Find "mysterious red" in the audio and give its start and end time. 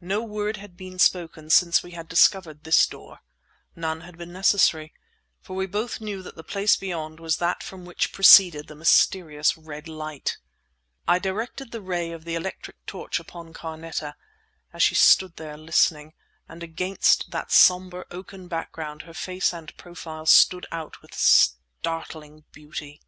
8.76-9.88